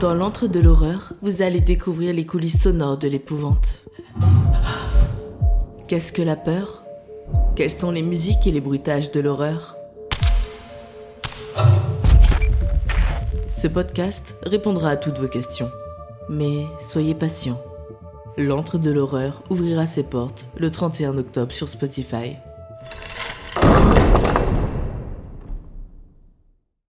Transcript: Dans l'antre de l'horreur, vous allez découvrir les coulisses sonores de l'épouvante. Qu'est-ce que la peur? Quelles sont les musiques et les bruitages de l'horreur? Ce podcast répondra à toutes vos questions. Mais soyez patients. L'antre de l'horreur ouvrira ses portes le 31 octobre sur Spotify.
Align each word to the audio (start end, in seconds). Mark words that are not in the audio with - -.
Dans 0.00 0.12
l'antre 0.12 0.46
de 0.46 0.60
l'horreur, 0.60 1.14
vous 1.22 1.40
allez 1.40 1.60
découvrir 1.60 2.12
les 2.12 2.26
coulisses 2.26 2.60
sonores 2.60 2.98
de 2.98 3.08
l'épouvante. 3.08 3.86
Qu'est-ce 5.88 6.12
que 6.12 6.20
la 6.20 6.36
peur? 6.36 6.82
Quelles 7.54 7.70
sont 7.70 7.92
les 7.92 8.02
musiques 8.02 8.46
et 8.46 8.52
les 8.52 8.60
bruitages 8.60 9.10
de 9.10 9.20
l'horreur? 9.20 9.74
Ce 13.48 13.68
podcast 13.68 14.36
répondra 14.44 14.90
à 14.90 14.96
toutes 14.96 15.18
vos 15.18 15.28
questions. 15.28 15.70
Mais 16.28 16.66
soyez 16.78 17.14
patients. 17.14 17.60
L'antre 18.36 18.76
de 18.76 18.90
l'horreur 18.90 19.42
ouvrira 19.48 19.86
ses 19.86 20.02
portes 20.02 20.46
le 20.58 20.70
31 20.70 21.16
octobre 21.16 21.52
sur 21.52 21.70
Spotify. 21.70 22.36